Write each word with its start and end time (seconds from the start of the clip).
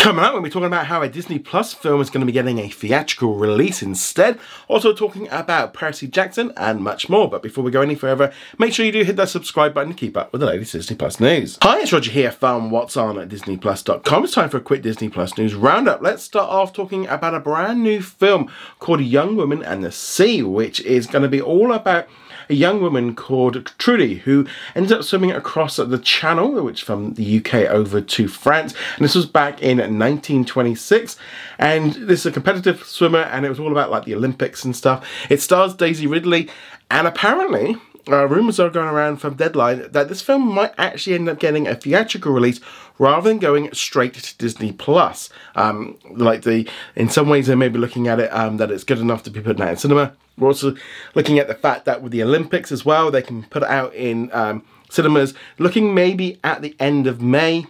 Coming 0.00 0.24
up, 0.24 0.32
we'll 0.32 0.40
be 0.40 0.48
talking 0.48 0.66
about 0.66 0.86
how 0.86 1.02
a 1.02 1.10
Disney 1.10 1.38
Plus 1.38 1.74
film 1.74 2.00
is 2.00 2.08
going 2.08 2.22
to 2.22 2.26
be 2.26 2.32
getting 2.32 2.58
a 2.58 2.70
theatrical 2.70 3.34
release 3.34 3.82
instead. 3.82 4.38
Also 4.66 4.94
talking 4.94 5.28
about 5.28 5.74
Percy 5.74 6.08
Jackson 6.08 6.54
and 6.56 6.80
much 6.80 7.10
more. 7.10 7.28
But 7.28 7.42
before 7.42 7.62
we 7.62 7.70
go 7.70 7.82
any 7.82 7.94
further, 7.94 8.32
make 8.58 8.72
sure 8.72 8.86
you 8.86 8.92
do 8.92 9.04
hit 9.04 9.16
that 9.16 9.28
subscribe 9.28 9.74
button 9.74 9.92
to 9.92 9.98
keep 9.98 10.16
up 10.16 10.32
with 10.32 10.40
the 10.40 10.46
latest 10.46 10.72
Disney 10.72 10.96
Plus 10.96 11.20
news. 11.20 11.58
Hi, 11.60 11.80
it's 11.80 11.92
Roger 11.92 12.12
here 12.12 12.32
from 12.32 12.70
What's 12.70 12.96
On 12.96 13.18
at 13.18 13.28
DisneyPlus.com. 13.28 14.24
It's 14.24 14.32
time 14.32 14.48
for 14.48 14.56
a 14.56 14.62
quick 14.62 14.80
Disney 14.80 15.10
Plus 15.10 15.36
news 15.36 15.54
roundup. 15.54 16.00
Let's 16.00 16.22
start 16.22 16.48
off 16.48 16.72
talking 16.72 17.06
about 17.06 17.34
a 17.34 17.40
brand 17.40 17.82
new 17.82 18.00
film 18.00 18.50
called 18.78 19.02
Young 19.02 19.36
Woman 19.36 19.62
and 19.62 19.84
the 19.84 19.92
Sea, 19.92 20.42
which 20.42 20.80
is 20.80 21.06
going 21.06 21.24
to 21.24 21.28
be 21.28 21.42
all 21.42 21.74
about 21.74 22.08
a 22.50 22.54
young 22.54 22.82
woman 22.82 23.14
called 23.14 23.72
Trudy 23.78 24.16
who 24.16 24.46
ends 24.74 24.90
up 24.90 25.04
swimming 25.04 25.30
across 25.30 25.76
the 25.76 25.98
channel, 25.98 26.62
which 26.62 26.82
from 26.82 27.14
the 27.14 27.38
UK 27.38 27.54
over 27.70 28.00
to 28.00 28.28
France. 28.28 28.74
And 28.96 29.04
this 29.04 29.14
was 29.14 29.26
back 29.26 29.62
in 29.62 29.78
1926. 29.98 31.16
And 31.58 31.92
this 31.92 32.20
is 32.20 32.26
a 32.26 32.32
competitive 32.32 32.84
swimmer, 32.84 33.20
and 33.20 33.44
it 33.44 33.48
was 33.48 33.60
all 33.60 33.72
about 33.72 33.90
like 33.90 34.04
the 34.04 34.14
Olympics 34.14 34.64
and 34.64 34.74
stuff. 34.74 35.06
It 35.28 35.40
stars 35.40 35.74
Daisy 35.74 36.06
Ridley, 36.06 36.48
and 36.90 37.06
apparently 37.06 37.76
uh, 38.08 38.26
rumors 38.26 38.58
are 38.58 38.70
going 38.70 38.88
around 38.88 39.18
from 39.18 39.34
Deadline 39.34 39.90
that 39.92 40.08
this 40.08 40.22
film 40.22 40.42
might 40.42 40.72
actually 40.78 41.14
end 41.14 41.28
up 41.28 41.38
getting 41.38 41.66
a 41.66 41.74
theatrical 41.74 42.32
release 42.32 42.60
rather 42.98 43.28
than 43.28 43.38
going 43.38 43.72
straight 43.72 44.14
to 44.14 44.38
Disney 44.38 44.72
Plus. 44.72 45.30
Um, 45.54 45.98
like 46.10 46.42
the, 46.42 46.68
in 46.96 47.08
some 47.08 47.28
ways, 47.28 47.46
they 47.46 47.54
may 47.54 47.68
be 47.68 47.78
looking 47.78 48.08
at 48.08 48.20
it 48.20 48.32
um, 48.32 48.56
that 48.58 48.70
it's 48.70 48.84
good 48.84 48.98
enough 48.98 49.22
to 49.24 49.30
be 49.30 49.40
put 49.40 49.60
out 49.60 49.68
in 49.68 49.76
cinema. 49.76 50.12
We're 50.38 50.48
also 50.48 50.74
looking 51.14 51.38
at 51.38 51.48
the 51.48 51.54
fact 51.54 51.84
that 51.84 52.02
with 52.02 52.12
the 52.12 52.22
Olympics 52.22 52.72
as 52.72 52.84
well, 52.84 53.10
they 53.10 53.22
can 53.22 53.44
put 53.44 53.62
it 53.62 53.68
out 53.68 53.94
in 53.94 54.30
um, 54.32 54.64
cinemas. 54.88 55.34
Looking 55.58 55.94
maybe 55.94 56.38
at 56.42 56.62
the 56.62 56.74
end 56.80 57.06
of 57.06 57.20
May. 57.20 57.66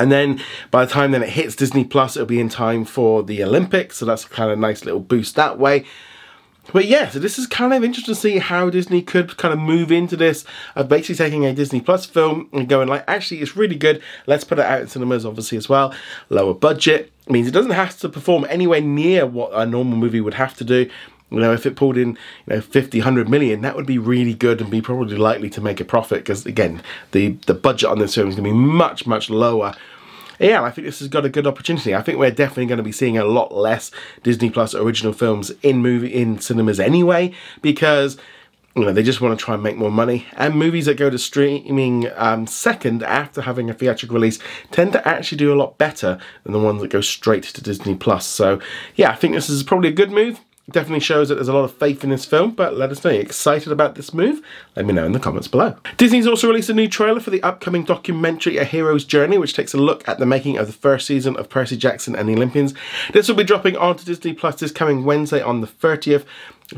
And 0.00 0.10
then 0.10 0.40
by 0.70 0.86
the 0.86 0.90
time 0.90 1.10
then 1.10 1.22
it 1.22 1.28
hits 1.28 1.54
Disney 1.54 1.84
Plus, 1.84 2.16
it'll 2.16 2.26
be 2.26 2.40
in 2.40 2.48
time 2.48 2.86
for 2.86 3.22
the 3.22 3.44
Olympics. 3.44 3.98
So 3.98 4.06
that's 4.06 4.24
kind 4.24 4.50
of 4.50 4.58
nice 4.58 4.86
little 4.86 4.98
boost 4.98 5.36
that 5.36 5.58
way. 5.58 5.84
But 6.72 6.86
yeah, 6.86 7.10
so 7.10 7.18
this 7.18 7.38
is 7.38 7.46
kind 7.46 7.74
of 7.74 7.84
interesting 7.84 8.14
to 8.14 8.20
see 8.20 8.38
how 8.38 8.70
Disney 8.70 9.02
could 9.02 9.36
kind 9.36 9.52
of 9.52 9.60
move 9.60 9.92
into 9.92 10.16
this 10.16 10.46
of 10.74 10.88
basically 10.88 11.16
taking 11.16 11.44
a 11.44 11.52
Disney 11.52 11.82
Plus 11.82 12.06
film 12.06 12.48
and 12.52 12.66
going 12.66 12.88
like, 12.88 13.04
actually, 13.08 13.40
it's 13.40 13.56
really 13.56 13.76
good. 13.76 14.00
Let's 14.26 14.44
put 14.44 14.58
it 14.58 14.64
out 14.64 14.80
in 14.80 14.88
cinemas, 14.88 15.26
obviously 15.26 15.58
as 15.58 15.68
well. 15.68 15.92
Lower 16.30 16.54
budget 16.54 17.12
means 17.28 17.46
it 17.46 17.52
doesn't 17.52 17.72
have 17.72 17.98
to 17.98 18.08
perform 18.08 18.46
anywhere 18.48 18.80
near 18.80 19.26
what 19.26 19.50
a 19.52 19.66
normal 19.66 19.98
movie 19.98 20.20
would 20.20 20.34
have 20.34 20.56
to 20.56 20.64
do. 20.64 20.88
You 21.30 21.40
know, 21.40 21.52
if 21.52 21.64
it 21.64 21.76
pulled 21.76 21.96
in, 21.96 22.10
you 22.46 22.56
know, 22.56 22.60
50, 22.60 22.98
100 22.98 23.28
million, 23.28 23.60
that 23.62 23.76
would 23.76 23.86
be 23.86 23.98
really 23.98 24.34
good 24.34 24.60
and 24.60 24.70
be 24.70 24.80
probably 24.82 25.16
likely 25.16 25.48
to 25.50 25.60
make 25.60 25.80
a 25.80 25.84
profit 25.84 26.20
because, 26.20 26.44
again, 26.44 26.82
the, 27.12 27.30
the 27.46 27.54
budget 27.54 27.88
on 27.88 27.98
this 27.98 28.16
film 28.16 28.28
is 28.28 28.34
going 28.34 28.44
to 28.44 28.50
be 28.50 28.56
much, 28.56 29.06
much 29.06 29.30
lower. 29.30 29.74
Yeah, 30.40 30.62
I 30.62 30.70
think 30.70 30.86
this 30.86 31.00
has 31.00 31.08
got 31.08 31.26
a 31.26 31.28
good 31.28 31.46
opportunity. 31.46 31.94
I 31.94 32.00
think 32.00 32.18
we're 32.18 32.30
definitely 32.30 32.66
going 32.66 32.78
to 32.78 32.82
be 32.82 32.92
seeing 32.92 33.18
a 33.18 33.24
lot 33.24 33.54
less 33.54 33.90
Disney 34.22 34.48
Plus 34.48 34.74
original 34.74 35.12
films 35.12 35.52
in 35.62 35.78
movie 35.82 36.12
in 36.12 36.40
cinemas 36.40 36.80
anyway 36.80 37.34
because 37.60 38.16
you 38.74 38.84
know 38.84 38.92
they 38.92 39.02
just 39.02 39.20
want 39.20 39.38
to 39.38 39.44
try 39.44 39.52
and 39.52 39.62
make 39.62 39.76
more 39.76 39.90
money. 39.90 40.26
And 40.38 40.54
movies 40.54 40.86
that 40.86 40.96
go 40.96 41.10
to 41.10 41.18
streaming 41.18 42.10
um, 42.16 42.46
second 42.46 43.02
after 43.02 43.42
having 43.42 43.68
a 43.68 43.74
theatrical 43.74 44.14
release 44.14 44.38
tend 44.70 44.92
to 44.92 45.06
actually 45.06 45.36
do 45.36 45.52
a 45.52 45.56
lot 45.60 45.76
better 45.76 46.18
than 46.44 46.52
the 46.52 46.58
ones 46.58 46.80
that 46.80 46.90
go 46.90 47.02
straight 47.02 47.42
to 47.42 47.62
disney 47.62 47.94
plus. 47.94 48.26
So 48.26 48.60
yeah 48.96 49.10
i 49.10 49.16
think 49.16 49.34
this 49.34 49.50
is 49.50 49.62
probably 49.62 49.90
a 49.90 49.92
good 49.92 50.10
move 50.10 50.40
definitely 50.72 51.00
shows 51.00 51.28
that 51.28 51.36
there's 51.36 51.48
a 51.48 51.52
lot 51.52 51.64
of 51.64 51.74
faith 51.74 52.04
in 52.04 52.10
this 52.10 52.24
film, 52.24 52.52
but 52.52 52.76
let 52.76 52.90
us 52.90 53.04
know. 53.04 53.10
You're 53.10 53.22
excited 53.22 53.72
about 53.72 53.94
this 53.94 54.14
move? 54.14 54.40
Let 54.76 54.86
me 54.86 54.92
know 54.92 55.04
in 55.04 55.12
the 55.12 55.20
comments 55.20 55.48
below. 55.48 55.76
Disney's 55.96 56.26
also 56.26 56.48
released 56.48 56.70
a 56.70 56.74
new 56.74 56.88
trailer 56.88 57.20
for 57.20 57.30
the 57.30 57.42
upcoming 57.42 57.84
documentary 57.84 58.56
A 58.56 58.64
Hero's 58.64 59.04
Journey, 59.04 59.38
which 59.38 59.54
takes 59.54 59.74
a 59.74 59.78
look 59.78 60.06
at 60.08 60.18
the 60.18 60.26
making 60.26 60.58
of 60.58 60.66
the 60.66 60.72
first 60.72 61.06
season 61.06 61.36
of 61.36 61.48
Percy 61.48 61.76
Jackson 61.76 62.14
and 62.14 62.28
the 62.28 62.34
Olympians. 62.34 62.74
This 63.12 63.28
will 63.28 63.36
be 63.36 63.44
dropping 63.44 63.76
onto 63.76 64.04
Disney 64.04 64.32
Plus 64.32 64.60
this 64.60 64.72
coming 64.72 65.04
Wednesday 65.04 65.42
on 65.42 65.60
the 65.60 65.66
30th 65.66 66.24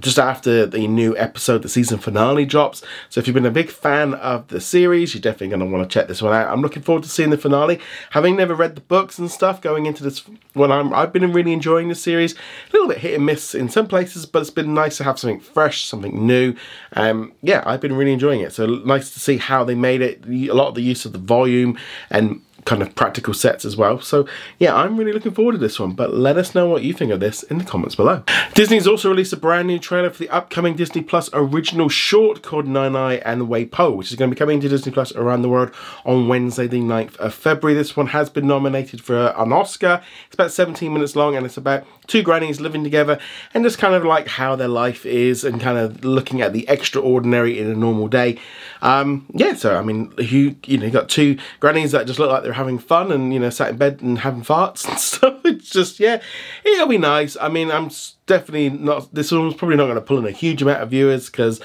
just 0.00 0.18
after 0.18 0.66
the 0.66 0.86
new 0.86 1.16
episode, 1.16 1.62
the 1.62 1.68
season 1.68 1.98
finale 1.98 2.44
drops. 2.44 2.82
So 3.08 3.20
if 3.20 3.26
you've 3.26 3.34
been 3.34 3.46
a 3.46 3.50
big 3.50 3.70
fan 3.70 4.14
of 4.14 4.48
the 4.48 4.60
series, 4.60 5.14
you're 5.14 5.20
definitely 5.20 5.48
going 5.48 5.60
to 5.60 5.66
want 5.66 5.88
to 5.88 5.92
check 5.92 6.08
this 6.08 6.22
one 6.22 6.32
out. 6.32 6.50
I'm 6.50 6.62
looking 6.62 6.82
forward 6.82 7.04
to 7.04 7.10
seeing 7.10 7.30
the 7.30 7.38
finale. 7.38 7.78
Having 8.10 8.36
never 8.36 8.54
read 8.54 8.74
the 8.74 8.80
books 8.80 9.18
and 9.18 9.30
stuff 9.30 9.60
going 9.60 9.86
into 9.86 10.02
this 10.02 10.24
one, 10.54 10.72
I'm, 10.72 10.94
I've 10.94 11.12
been 11.12 11.32
really 11.32 11.52
enjoying 11.52 11.88
the 11.88 11.94
series. 11.94 12.34
A 12.34 12.72
little 12.72 12.88
bit 12.88 12.98
hit 12.98 13.14
and 13.14 13.26
miss 13.26 13.54
in 13.54 13.68
some 13.68 13.86
places, 13.86 14.26
but 14.26 14.40
it's 14.40 14.50
been 14.50 14.74
nice 14.74 14.96
to 14.98 15.04
have 15.04 15.18
something 15.18 15.40
fresh, 15.40 15.84
something 15.84 16.26
new. 16.26 16.54
Um, 16.94 17.32
yeah, 17.42 17.62
I've 17.66 17.80
been 17.80 17.94
really 17.94 18.12
enjoying 18.12 18.40
it. 18.40 18.52
So 18.52 18.66
nice 18.66 19.12
to 19.12 19.20
see 19.20 19.36
how 19.36 19.64
they 19.64 19.74
made 19.74 20.00
it. 20.00 20.24
A 20.26 20.54
lot 20.54 20.68
of 20.68 20.74
the 20.74 20.82
use 20.82 21.04
of 21.04 21.12
the 21.12 21.18
volume 21.18 21.78
and 22.10 22.40
kind 22.64 22.82
of 22.82 22.94
practical 22.94 23.34
sets 23.34 23.64
as 23.64 23.76
well. 23.76 24.00
So 24.00 24.26
yeah, 24.58 24.74
I'm 24.74 24.96
really 24.96 25.12
looking 25.12 25.32
forward 25.32 25.52
to 25.52 25.58
this 25.58 25.80
one, 25.80 25.92
but 25.92 26.14
let 26.14 26.36
us 26.36 26.54
know 26.54 26.68
what 26.68 26.82
you 26.82 26.92
think 26.92 27.10
of 27.10 27.20
this 27.20 27.42
in 27.44 27.58
the 27.58 27.64
comments 27.64 27.94
below. 27.94 28.22
Disney's 28.54 28.86
also 28.86 29.08
released 29.08 29.32
a 29.32 29.38
brand 29.38 29.66
new 29.66 29.78
trailer 29.78 30.10
for 30.10 30.18
the 30.18 30.28
upcoming 30.28 30.76
Disney 30.76 31.00
Plus 31.00 31.30
original 31.32 31.88
short 31.88 32.42
called 32.42 32.66
Nǎi 32.66 32.92
Nai 32.92 33.14
and 33.24 33.48
Wài 33.48 33.66
Pó, 33.66 33.96
which 33.96 34.10
is 34.10 34.16
going 34.16 34.30
to 34.30 34.34
be 34.34 34.38
coming 34.38 34.60
to 34.60 34.68
Disney 34.68 34.92
Plus 34.92 35.10
around 35.14 35.40
the 35.40 35.48
world 35.48 35.70
on 36.04 36.28
Wednesday 36.28 36.66
the 36.66 36.80
9th 36.80 37.16
of 37.16 37.32
February. 37.32 37.74
This 37.74 37.96
one 37.96 38.08
has 38.08 38.28
been 38.28 38.46
nominated 38.46 39.02
for 39.02 39.28
an 39.38 39.54
Oscar. 39.54 40.02
It's 40.26 40.34
about 40.34 40.52
17 40.52 40.92
minutes 40.92 41.16
long 41.16 41.34
and 41.34 41.46
it's 41.46 41.56
about 41.56 41.86
two 42.06 42.22
grannies 42.22 42.60
living 42.60 42.84
together 42.84 43.18
and 43.54 43.64
just 43.64 43.78
kind 43.78 43.94
of 43.94 44.04
like 44.04 44.28
how 44.28 44.54
their 44.54 44.68
life 44.68 45.06
is 45.06 45.44
and 45.44 45.58
kind 45.58 45.78
of 45.78 46.04
looking 46.04 46.42
at 46.42 46.52
the 46.52 46.68
extraordinary 46.68 47.58
in 47.58 47.70
a 47.70 47.74
normal 47.74 48.06
day. 48.06 48.38
Um, 48.82 49.24
yeah, 49.32 49.54
so 49.54 49.78
I 49.78 49.82
mean, 49.82 50.12
you, 50.18 50.56
you 50.66 50.76
know, 50.76 50.84
you 50.84 50.90
got 50.90 51.08
two 51.08 51.38
grannies 51.60 51.92
that 51.92 52.06
just 52.06 52.18
look 52.18 52.30
like 52.30 52.42
they're 52.42 52.52
having 52.52 52.78
fun 52.78 53.12
and, 53.12 53.32
you 53.32 53.40
know, 53.40 53.48
sat 53.48 53.70
in 53.70 53.76
bed 53.78 54.02
and 54.02 54.18
having 54.18 54.42
farts 54.42 54.86
and 54.86 54.98
stuff. 54.98 55.41
It's 55.56 55.70
just, 55.70 56.00
yeah, 56.00 56.22
it'll 56.64 56.86
be 56.86 56.98
nice. 56.98 57.36
I 57.40 57.48
mean, 57.48 57.70
I'm 57.70 57.90
definitely 58.26 58.70
not, 58.70 59.12
this 59.14 59.30
one's 59.32 59.54
probably 59.54 59.76
not 59.76 59.84
going 59.86 59.96
to 59.96 60.00
pull 60.00 60.18
in 60.18 60.26
a 60.26 60.30
huge 60.30 60.62
amount 60.62 60.82
of 60.82 60.90
viewers 60.90 61.26
because 61.26 61.60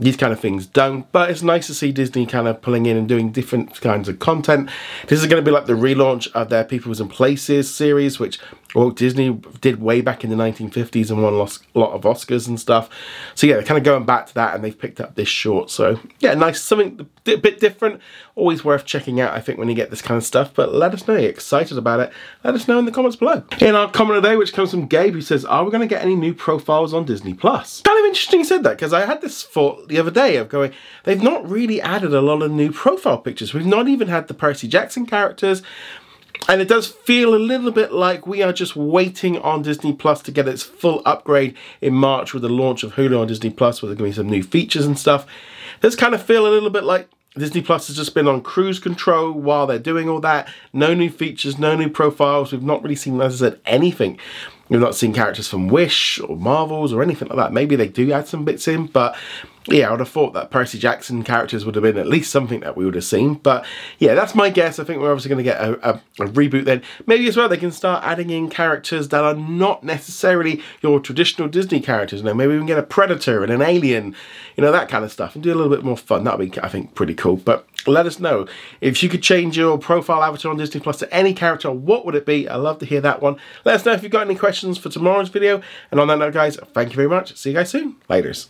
these 0.00 0.16
kind 0.16 0.32
of 0.32 0.40
things 0.40 0.66
don't. 0.66 1.10
But 1.12 1.30
it's 1.30 1.42
nice 1.42 1.66
to 1.68 1.74
see 1.74 1.92
Disney 1.92 2.26
kind 2.26 2.48
of 2.48 2.60
pulling 2.60 2.86
in 2.86 2.96
and 2.96 3.08
doing 3.08 3.30
different 3.30 3.80
kinds 3.80 4.08
of 4.08 4.18
content. 4.18 4.70
This 5.06 5.20
is 5.20 5.26
going 5.26 5.42
to 5.42 5.48
be 5.48 5.52
like 5.52 5.66
the 5.66 5.74
relaunch 5.74 6.30
of 6.32 6.48
their 6.48 6.64
Peoples 6.64 7.00
and 7.00 7.10
Places 7.10 7.72
series, 7.72 8.18
which 8.18 8.38
Walt 8.74 8.96
Disney 8.96 9.40
did 9.60 9.80
way 9.80 10.00
back 10.00 10.24
in 10.24 10.30
the 10.30 10.36
1950s 10.36 11.10
and 11.10 11.22
won 11.22 11.34
a 11.34 11.36
lot 11.36 11.92
of 11.92 12.02
Oscars 12.02 12.48
and 12.48 12.58
stuff. 12.58 12.88
So 13.34 13.46
yeah, 13.46 13.54
they're 13.54 13.64
kind 13.64 13.78
of 13.78 13.84
going 13.84 14.04
back 14.04 14.26
to 14.28 14.34
that 14.34 14.54
and 14.54 14.64
they've 14.64 14.78
picked 14.78 15.00
up 15.00 15.16
this 15.16 15.28
short. 15.28 15.70
So 15.70 16.00
yeah, 16.20 16.34
nice, 16.34 16.60
something 16.60 17.06
a 17.26 17.36
bit 17.36 17.60
different. 17.60 18.00
Always 18.36 18.64
worth 18.64 18.86
checking 18.86 19.20
out, 19.20 19.34
I 19.34 19.40
think, 19.40 19.58
when 19.58 19.68
you 19.68 19.74
get 19.74 19.90
this 19.90 20.02
kind 20.02 20.16
of 20.16 20.24
stuff. 20.24 20.54
But 20.54 20.72
let 20.72 20.94
us 20.94 21.06
know 21.06 21.16
you're 21.16 21.28
excited 21.28 21.76
about 21.76 22.00
it. 22.00 22.12
Let 22.42 22.54
us 22.54 22.68
know 22.68 22.78
in 22.78 22.86
the 22.86 22.92
comments 22.92 23.16
below. 23.16 23.42
In 23.60 23.74
our 23.74 23.90
comment 23.90 24.22
today, 24.22 24.36
which 24.36 24.52
comes 24.52 24.70
from 24.70 24.86
Gabe, 24.86 25.14
who 25.14 25.20
says, 25.20 25.44
are 25.44 25.64
we 25.64 25.70
going 25.70 25.86
to 25.86 25.92
get 25.92 26.02
any 26.02 26.14
new 26.14 26.32
profiles 26.32 26.94
on 26.94 27.04
Disney 27.04 27.34
Plus? 27.34 27.82
Interesting 28.10 28.40
you 28.40 28.44
said 28.44 28.64
that 28.64 28.70
because 28.70 28.92
I 28.92 29.06
had 29.06 29.20
this 29.20 29.44
thought 29.44 29.86
the 29.86 30.00
other 30.00 30.10
day 30.10 30.34
of 30.34 30.48
going, 30.48 30.72
they've 31.04 31.22
not 31.22 31.48
really 31.48 31.80
added 31.80 32.12
a 32.12 32.20
lot 32.20 32.42
of 32.42 32.50
new 32.50 32.72
profile 32.72 33.18
pictures. 33.18 33.54
We've 33.54 33.64
not 33.64 33.86
even 33.86 34.08
had 34.08 34.26
the 34.26 34.34
Percy 34.34 34.66
Jackson 34.66 35.06
characters. 35.06 35.62
And 36.48 36.60
it 36.60 36.66
does 36.66 36.88
feel 36.88 37.36
a 37.36 37.38
little 37.38 37.70
bit 37.70 37.92
like 37.92 38.26
we 38.26 38.42
are 38.42 38.52
just 38.52 38.74
waiting 38.74 39.38
on 39.38 39.62
Disney 39.62 39.92
Plus 39.92 40.22
to 40.22 40.32
get 40.32 40.48
its 40.48 40.64
full 40.64 41.02
upgrade 41.06 41.56
in 41.80 41.94
March 41.94 42.34
with 42.34 42.42
the 42.42 42.48
launch 42.48 42.82
of 42.82 42.94
Hulu 42.94 43.20
on 43.20 43.28
Disney 43.28 43.50
Plus, 43.50 43.80
where 43.80 43.88
there's 43.88 43.98
going 43.98 44.10
to 44.10 44.16
be 44.16 44.20
some 44.20 44.28
new 44.28 44.42
features 44.42 44.86
and 44.86 44.98
stuff. 44.98 45.24
It 45.76 45.82
does 45.82 45.94
kind 45.94 46.12
of 46.12 46.20
feel 46.20 46.48
a 46.48 46.50
little 46.50 46.70
bit 46.70 46.82
like 46.82 47.08
Disney 47.36 47.62
Plus 47.62 47.86
has 47.86 47.96
just 47.96 48.12
been 48.12 48.26
on 48.26 48.42
cruise 48.42 48.80
control 48.80 49.30
while 49.30 49.68
they're 49.68 49.78
doing 49.78 50.08
all 50.08 50.20
that. 50.22 50.52
No 50.72 50.94
new 50.94 51.10
features, 51.10 51.60
no 51.60 51.76
new 51.76 51.88
profiles. 51.88 52.50
We've 52.50 52.60
not 52.60 52.82
really 52.82 52.96
seen, 52.96 53.20
as 53.20 53.40
I 53.40 53.50
said, 53.50 53.60
anything. 53.66 54.18
We've 54.70 54.80
not 54.80 54.94
seen 54.94 55.12
characters 55.12 55.48
from 55.48 55.66
Wish 55.66 56.20
or 56.20 56.36
Marvels 56.36 56.92
or 56.92 57.02
anything 57.02 57.28
like 57.28 57.36
that. 57.36 57.52
Maybe 57.52 57.74
they 57.74 57.88
do 57.88 58.12
add 58.12 58.28
some 58.28 58.44
bits 58.44 58.68
in, 58.68 58.86
but 58.86 59.16
yeah, 59.66 59.88
I 59.88 59.90
would 59.90 60.00
have 60.00 60.08
thought 60.08 60.32
that 60.32 60.50
Percy 60.50 60.78
Jackson 60.78 61.22
characters 61.22 61.66
would 61.66 61.74
have 61.74 61.82
been 61.82 61.98
at 61.98 62.06
least 62.06 62.30
something 62.30 62.60
that 62.60 62.76
we 62.76 62.84
would 62.84 62.94
have 62.94 63.04
seen. 63.04 63.34
But 63.34 63.66
yeah, 63.98 64.14
that's 64.14 64.34
my 64.34 64.48
guess. 64.48 64.78
I 64.78 64.84
think 64.84 65.00
we're 65.00 65.10
obviously 65.10 65.28
going 65.28 65.44
to 65.44 65.50
get 65.50 65.60
a, 65.60 65.90
a, 65.90 65.94
a, 66.20 66.28
reboot 66.28 66.64
then. 66.64 66.82
Maybe 67.06 67.28
as 67.28 67.36
well 67.36 67.48
they 67.48 67.58
can 67.58 67.70
start 67.70 68.04
adding 68.04 68.30
in 68.30 68.48
characters 68.48 69.08
that 69.08 69.22
are 69.22 69.34
not 69.34 69.84
necessarily 69.84 70.62
your 70.82 70.98
traditional 70.98 71.46
Disney 71.46 71.80
characters. 71.80 72.20
You 72.20 72.26
know, 72.26 72.34
maybe 72.34 72.52
we 72.52 72.58
can 72.58 72.66
get 72.66 72.78
a 72.78 72.82
Predator 72.82 73.42
and 73.42 73.52
an 73.52 73.60
Alien, 73.60 74.14
you 74.56 74.62
know, 74.62 74.72
that 74.72 74.88
kind 74.88 75.04
of 75.04 75.12
stuff 75.12 75.34
and 75.34 75.44
do 75.44 75.52
a 75.52 75.56
little 75.56 75.74
bit 75.74 75.84
more 75.84 75.96
fun. 75.96 76.24
That 76.24 76.38
would 76.38 76.50
be, 76.50 76.60
I 76.60 76.68
think, 76.68 76.94
pretty 76.94 77.14
cool. 77.14 77.36
But 77.36 77.66
let 77.86 78.06
us 78.06 78.20
know. 78.20 78.46
If 78.80 79.02
you 79.02 79.08
could 79.08 79.22
change 79.22 79.56
your 79.56 79.78
profile 79.78 80.22
avatar 80.22 80.50
on 80.50 80.58
Disney 80.58 80.80
Plus 80.80 80.98
to 80.98 81.14
any 81.14 81.32
character, 81.32 81.70
what 81.70 82.04
would 82.04 82.14
it 82.14 82.26
be? 82.26 82.48
I'd 82.48 82.56
love 82.56 82.78
to 82.78 82.86
hear 82.86 83.00
that 83.00 83.22
one. 83.22 83.36
Let 83.64 83.76
us 83.76 83.84
know 83.84 83.92
if 83.92 84.02
you've 84.02 84.12
got 84.12 84.26
any 84.26 84.36
questions 84.36 84.78
for 84.78 84.88
tomorrow's 84.88 85.28
video. 85.28 85.60
And 85.90 86.00
on 86.00 86.08
that 86.08 86.18
note, 86.18 86.34
guys, 86.34 86.56
thank 86.74 86.90
you 86.90 86.96
very 86.96 87.08
much. 87.08 87.36
See 87.36 87.50
you 87.50 87.56
guys 87.56 87.70
soon. 87.70 87.96
Laters. 88.08 88.48